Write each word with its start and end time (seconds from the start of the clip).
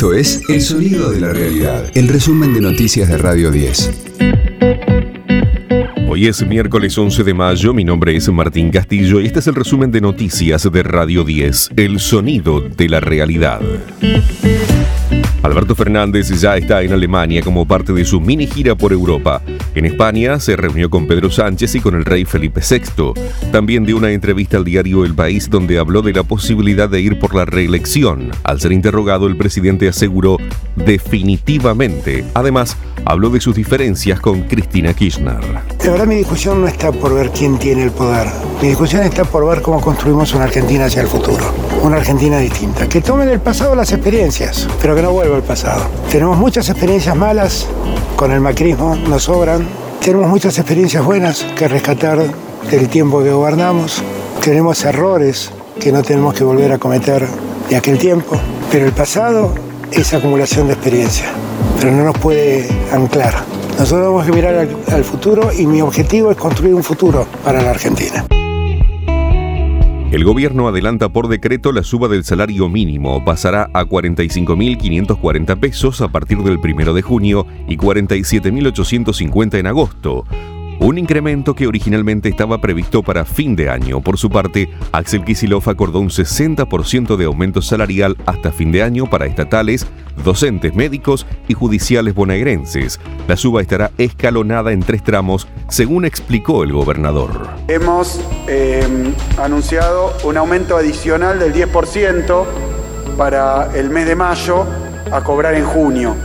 Esto 0.00 0.14
es 0.14 0.40
El 0.48 0.62
Sonido 0.62 1.10
de 1.10 1.20
la 1.20 1.30
Realidad, 1.30 1.90
el 1.94 2.08
resumen 2.08 2.54
de 2.54 2.62
noticias 2.62 3.06
de 3.06 3.18
Radio 3.18 3.50
10. 3.50 3.90
Hoy 6.08 6.26
es 6.26 6.46
miércoles 6.46 6.96
11 6.96 7.22
de 7.22 7.34
mayo, 7.34 7.74
mi 7.74 7.84
nombre 7.84 8.16
es 8.16 8.26
Martín 8.30 8.70
Castillo 8.70 9.20
y 9.20 9.26
este 9.26 9.40
es 9.40 9.46
el 9.46 9.54
resumen 9.54 9.90
de 9.90 10.00
noticias 10.00 10.66
de 10.72 10.82
Radio 10.82 11.22
10, 11.22 11.72
El 11.76 12.00
Sonido 12.00 12.62
de 12.62 12.88
la 12.88 13.00
Realidad. 13.00 13.60
Alberto 15.42 15.74
Fernández 15.74 16.28
ya 16.38 16.56
está 16.58 16.82
en 16.82 16.92
Alemania 16.92 17.42
como 17.42 17.66
parte 17.66 17.94
de 17.94 18.04
su 18.04 18.20
mini 18.20 18.46
gira 18.46 18.74
por 18.74 18.92
Europa. 18.92 19.40
En 19.74 19.86
España 19.86 20.38
se 20.38 20.54
reunió 20.54 20.90
con 20.90 21.06
Pedro 21.06 21.30
Sánchez 21.30 21.76
y 21.76 21.80
con 21.80 21.94
el 21.94 22.04
rey 22.04 22.26
Felipe 22.26 22.60
VI. 22.60 23.14
También 23.50 23.86
dio 23.86 23.96
una 23.96 24.10
entrevista 24.10 24.58
al 24.58 24.64
diario 24.64 25.04
El 25.04 25.14
País 25.14 25.48
donde 25.48 25.78
habló 25.78 26.02
de 26.02 26.12
la 26.12 26.24
posibilidad 26.24 26.90
de 26.90 27.00
ir 27.00 27.18
por 27.18 27.34
la 27.34 27.46
reelección. 27.46 28.32
Al 28.42 28.60
ser 28.60 28.72
interrogado, 28.72 29.26
el 29.26 29.36
presidente 29.36 29.88
aseguró 29.88 30.36
definitivamente. 30.76 32.24
Además, 32.34 32.76
habló 33.06 33.30
de 33.30 33.40
sus 33.40 33.54
diferencias 33.54 34.20
con 34.20 34.42
Cristina 34.42 34.92
Kirchner. 34.92 35.40
De 35.82 35.90
verdad 35.90 36.06
mi 36.06 36.16
discusión 36.16 36.60
no 36.60 36.68
está 36.68 36.92
por 36.92 37.14
ver 37.14 37.30
quién 37.30 37.58
tiene 37.58 37.84
el 37.84 37.90
poder. 37.92 38.28
Mi 38.60 38.68
discusión 38.68 39.02
está 39.02 39.24
por 39.24 39.48
ver 39.48 39.62
cómo 39.62 39.80
construimos 39.80 40.34
una 40.34 40.44
Argentina 40.44 40.84
hacia 40.84 41.02
el 41.02 41.08
futuro. 41.08 41.44
Una 41.82 41.96
Argentina 41.96 42.38
distinta. 42.38 42.88
Que 42.88 43.00
tome 43.00 43.24
del 43.24 43.40
pasado 43.40 43.74
las 43.74 43.92
experiencias, 43.92 44.68
pero 44.82 44.94
que 44.94 45.02
no 45.02 45.12
al 45.34 45.42
pasado. 45.42 45.82
Tenemos 46.10 46.38
muchas 46.38 46.68
experiencias 46.68 47.16
malas 47.16 47.66
con 48.16 48.32
el 48.32 48.40
macrismo, 48.40 48.96
nos 48.96 49.24
sobran. 49.24 49.66
Tenemos 50.04 50.28
muchas 50.28 50.58
experiencias 50.58 51.04
buenas 51.04 51.44
que 51.56 51.68
rescatar 51.68 52.18
del 52.70 52.88
tiempo 52.88 53.22
que 53.22 53.30
gobernamos. 53.30 54.02
Tenemos 54.42 54.84
errores 54.84 55.50
que 55.78 55.92
no 55.92 56.02
tenemos 56.02 56.34
que 56.34 56.44
volver 56.44 56.72
a 56.72 56.78
cometer 56.78 57.26
de 57.68 57.76
aquel 57.76 57.98
tiempo. 57.98 58.38
Pero 58.70 58.86
el 58.86 58.92
pasado 58.92 59.52
es 59.90 60.14
acumulación 60.14 60.68
de 60.68 60.74
experiencia, 60.74 61.26
pero 61.78 61.92
no 61.92 62.04
nos 62.04 62.18
puede 62.18 62.68
anclar. 62.92 63.34
Nosotros 63.78 64.00
tenemos 64.00 64.26
que 64.26 64.32
mirar 64.32 64.54
al, 64.54 64.76
al 64.92 65.04
futuro 65.04 65.50
y 65.52 65.66
mi 65.66 65.80
objetivo 65.80 66.30
es 66.30 66.36
construir 66.36 66.74
un 66.74 66.82
futuro 66.82 67.26
para 67.44 67.62
la 67.62 67.70
Argentina. 67.70 68.24
El 70.10 70.24
gobierno 70.24 70.66
adelanta 70.66 71.08
por 71.08 71.28
decreto 71.28 71.70
la 71.70 71.84
suba 71.84 72.08
del 72.08 72.24
salario 72.24 72.68
mínimo. 72.68 73.24
Pasará 73.24 73.70
a 73.72 73.84
45.540 73.84 75.60
pesos 75.60 76.00
a 76.00 76.08
partir 76.08 76.38
del 76.38 76.58
1 76.58 76.92
de 76.94 77.02
junio 77.02 77.46
y 77.68 77.76
47.850 77.76 79.58
en 79.60 79.68
agosto 79.68 80.24
un 80.90 80.98
incremento 80.98 81.54
que 81.54 81.68
originalmente 81.68 82.28
estaba 82.28 82.60
previsto 82.60 83.04
para 83.04 83.24
fin 83.24 83.54
de 83.54 83.70
año. 83.70 84.00
Por 84.00 84.18
su 84.18 84.28
parte, 84.28 84.68
Axel 84.90 85.24
Kicillof 85.24 85.68
acordó 85.68 86.00
un 86.00 86.10
60% 86.10 87.16
de 87.16 87.26
aumento 87.26 87.62
salarial 87.62 88.16
hasta 88.26 88.50
fin 88.50 88.72
de 88.72 88.82
año 88.82 89.08
para 89.08 89.26
estatales, 89.26 89.86
docentes 90.24 90.74
médicos 90.74 91.28
y 91.46 91.54
judiciales 91.54 92.12
bonaerenses. 92.12 92.98
La 93.28 93.36
suba 93.36 93.62
estará 93.62 93.92
escalonada 93.98 94.72
en 94.72 94.80
tres 94.80 95.04
tramos, 95.04 95.46
según 95.68 96.04
explicó 96.04 96.64
el 96.64 96.72
gobernador. 96.72 97.48
Hemos 97.68 98.20
eh, 98.48 98.82
anunciado 99.38 100.12
un 100.24 100.36
aumento 100.38 100.76
adicional 100.76 101.38
del 101.38 101.54
10% 101.54 102.44
para 103.16 103.70
el 103.76 103.90
mes 103.90 104.06
de 104.06 104.16
mayo 104.16 104.66
a 105.12 105.22
cobrar 105.22 105.54
en 105.54 105.64
junio, 105.64 106.16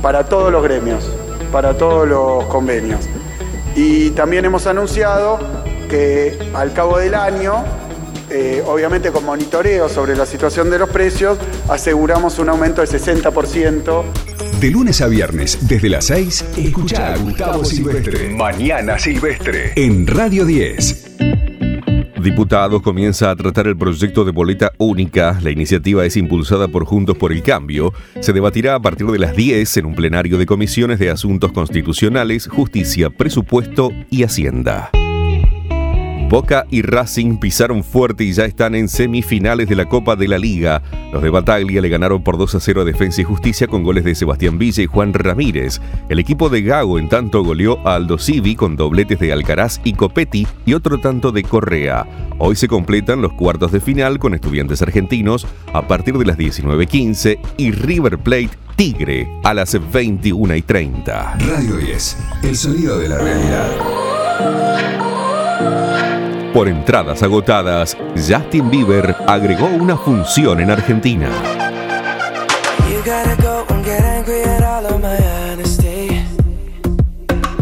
para 0.00 0.24
todos 0.24 0.50
los 0.50 0.62
gremios, 0.62 1.10
para 1.52 1.76
todos 1.76 2.08
los 2.08 2.44
convenios. 2.46 3.06
Y 3.76 4.10
también 4.10 4.44
hemos 4.44 4.66
anunciado 4.66 5.38
que 5.88 6.38
al 6.54 6.72
cabo 6.72 6.98
del 6.98 7.14
año, 7.14 7.64
eh, 8.30 8.62
obviamente 8.66 9.10
con 9.10 9.24
monitoreo 9.24 9.88
sobre 9.88 10.16
la 10.16 10.26
situación 10.26 10.70
de 10.70 10.78
los 10.78 10.88
precios, 10.88 11.38
aseguramos 11.68 12.38
un 12.38 12.48
aumento 12.48 12.80
del 12.80 12.90
60%. 12.90 14.04
De 14.60 14.70
lunes 14.70 15.00
a 15.00 15.08
viernes, 15.08 15.58
desde 15.68 15.88
las 15.88 16.06
6, 16.06 16.44
escucha 16.56 17.12
a 17.12 17.16
Gustavo 17.18 17.64
Silvestre. 17.64 18.30
Mañana 18.30 18.98
Silvestre. 18.98 19.72
En 19.76 20.06
Radio 20.06 20.44
10. 20.46 21.03
Diputados 22.24 22.80
comienza 22.80 23.30
a 23.30 23.36
tratar 23.36 23.66
el 23.66 23.76
proyecto 23.76 24.24
de 24.24 24.32
boleta 24.32 24.72
única. 24.78 25.38
La 25.42 25.50
iniciativa 25.50 26.06
es 26.06 26.16
impulsada 26.16 26.68
por 26.68 26.86
Juntos 26.86 27.18
por 27.18 27.32
el 27.32 27.42
Cambio. 27.42 27.92
Se 28.20 28.32
debatirá 28.32 28.76
a 28.76 28.80
partir 28.80 29.06
de 29.08 29.18
las 29.18 29.36
10 29.36 29.76
en 29.76 29.84
un 29.84 29.94
plenario 29.94 30.38
de 30.38 30.46
comisiones 30.46 30.98
de 30.98 31.10
asuntos 31.10 31.52
constitucionales, 31.52 32.46
justicia, 32.46 33.10
presupuesto 33.10 33.92
y 34.10 34.22
hacienda. 34.22 34.90
Boca 36.34 36.66
y 36.68 36.82
Racing 36.82 37.36
pisaron 37.36 37.84
fuerte 37.84 38.24
y 38.24 38.32
ya 38.32 38.44
están 38.44 38.74
en 38.74 38.88
semifinales 38.88 39.68
de 39.68 39.76
la 39.76 39.88
Copa 39.88 40.16
de 40.16 40.26
la 40.26 40.36
Liga. 40.36 40.82
Los 41.12 41.22
de 41.22 41.30
Bataglia 41.30 41.80
le 41.80 41.88
ganaron 41.88 42.24
por 42.24 42.38
2 42.38 42.56
a 42.56 42.58
0 42.58 42.80
a 42.80 42.84
Defensa 42.84 43.20
y 43.20 43.24
Justicia 43.24 43.68
con 43.68 43.84
goles 43.84 44.02
de 44.02 44.16
Sebastián 44.16 44.58
Villa 44.58 44.82
y 44.82 44.86
Juan 44.86 45.14
Ramírez. 45.14 45.80
El 46.08 46.18
equipo 46.18 46.48
de 46.48 46.62
Gago 46.62 46.98
en 46.98 47.08
tanto 47.08 47.44
goleó 47.44 47.78
a 47.86 47.94
Aldo 47.94 48.18
Civi 48.18 48.56
con 48.56 48.74
dobletes 48.74 49.20
de 49.20 49.32
Alcaraz 49.32 49.80
y 49.84 49.92
Copetti 49.92 50.44
y 50.66 50.74
otro 50.74 50.98
tanto 50.98 51.30
de 51.30 51.44
Correa. 51.44 52.04
Hoy 52.40 52.56
se 52.56 52.66
completan 52.66 53.22
los 53.22 53.32
cuartos 53.34 53.70
de 53.70 53.78
final 53.78 54.18
con 54.18 54.34
estudiantes 54.34 54.82
argentinos 54.82 55.46
a 55.72 55.86
partir 55.86 56.18
de 56.18 56.24
las 56.24 56.36
19.15 56.36 57.38
y 57.58 57.70
River 57.70 58.18
Plate 58.18 58.50
Tigre 58.74 59.28
a 59.44 59.54
las 59.54 59.78
21 59.92 60.56
y 60.56 60.62
30. 60.62 61.38
Radio 61.46 61.76
10, 61.76 62.16
el 62.42 62.56
sonido 62.56 62.98
de 62.98 63.08
la 63.08 63.18
realidad. 63.18 63.70
Por 66.54 66.68
entradas 66.68 67.20
agotadas, 67.24 67.96
Justin 68.14 68.70
Bieber 68.70 69.16
agregó 69.26 69.66
una 69.66 69.96
función 69.96 70.60
en 70.60 70.70
Argentina. 70.70 71.28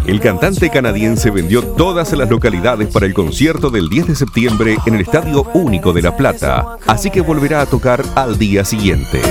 El 0.05 0.21
cantante 0.21 0.69
canadiense 0.69 1.31
vendió 1.31 1.63
todas 1.63 2.13
las 2.13 2.29
localidades 2.29 2.89
para 2.89 3.07
el 3.07 3.15
concierto 3.15 3.71
del 3.71 3.89
10 3.89 4.09
de 4.09 4.15
septiembre 4.15 4.77
en 4.85 4.95
el 4.95 5.01
Estadio 5.01 5.47
Único 5.55 5.95
de 5.95 6.03
La 6.03 6.15
Plata, 6.15 6.77
así 6.87 7.11
que 7.11 7.23
volverá 7.23 7.63
a 7.63 7.67
tocar 7.67 8.03
al 8.15 8.37
día 8.37 8.63
siguiente. 8.63 9.23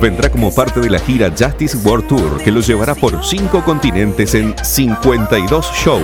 Vendrá 0.00 0.30
como 0.30 0.54
parte 0.54 0.80
de 0.80 0.90
la 0.90 0.98
gira 0.98 1.30
Justice 1.30 1.76
World 1.78 2.06
Tour 2.08 2.42
que 2.42 2.50
lo 2.50 2.60
llevará 2.60 2.94
por 2.94 3.24
cinco 3.24 3.64
continentes 3.64 4.34
en 4.34 4.54
52 4.62 5.72
shows. 5.72 6.02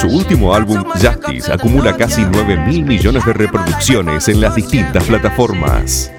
Su 0.00 0.08
último 0.08 0.54
álbum, 0.54 0.84
Justice, 0.84 1.52
acumula 1.52 1.96
casi 1.96 2.22
9 2.24 2.56
mil 2.66 2.84
millones 2.84 3.24
de 3.24 3.32
reproducciones 3.32 4.28
en 4.28 4.40
las 4.40 4.54
distintas 4.54 5.04
plataformas. 5.04 6.12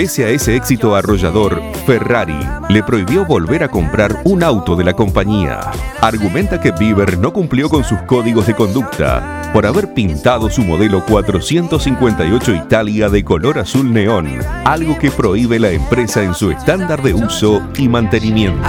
Pese 0.00 0.24
a 0.24 0.30
ese 0.30 0.56
éxito 0.56 0.96
arrollador, 0.96 1.60
Ferrari 1.84 2.40
le 2.70 2.82
prohibió 2.82 3.26
volver 3.26 3.62
a 3.62 3.68
comprar 3.68 4.22
un 4.24 4.42
auto 4.42 4.74
de 4.74 4.82
la 4.82 4.94
compañía. 4.94 5.60
Argumenta 6.00 6.58
que 6.58 6.70
Bieber 6.70 7.18
no 7.18 7.34
cumplió 7.34 7.68
con 7.68 7.84
sus 7.84 8.00
códigos 8.04 8.46
de 8.46 8.54
conducta 8.54 9.42
por 9.52 9.66
haber 9.66 9.92
pintado 9.92 10.48
su 10.48 10.62
modelo 10.62 11.04
458 11.04 12.54
Italia 12.54 13.10
de 13.10 13.22
color 13.22 13.58
azul 13.58 13.92
neón, 13.92 14.38
algo 14.64 14.98
que 14.98 15.10
prohíbe 15.10 15.58
la 15.58 15.68
empresa 15.68 16.22
en 16.22 16.32
su 16.32 16.50
estándar 16.50 17.02
de 17.02 17.12
uso 17.12 17.60
y 17.76 17.86
mantenimiento. 17.86 18.66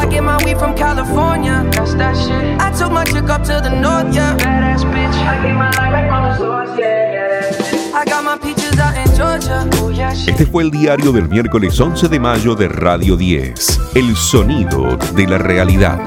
Este 10.28 10.46
fue 10.46 10.64
el 10.64 10.72
diario 10.72 11.12
del 11.12 11.30
miércoles 11.30 11.80
11 11.80 12.08
de 12.08 12.20
mayo 12.20 12.56
de 12.56 12.68
Radio 12.68 13.16
10, 13.16 13.80
El 13.94 14.16
sonido 14.16 14.98
de 15.16 15.28
la 15.28 15.38
realidad. 15.38 16.00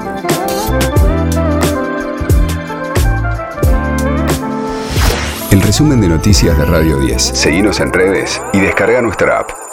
El 5.49 5.61
resumen 5.61 6.01
de 6.01 6.09
noticias 6.09 6.57
de 6.57 6.65
Radio 6.65 6.99
10. 6.99 7.21
Seguimos 7.21 7.79
en 7.79 7.93
redes 7.93 8.41
y 8.51 8.59
descarga 8.59 9.01
nuestra 9.01 9.39
app. 9.39 9.64